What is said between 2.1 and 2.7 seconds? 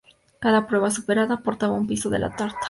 la tarta.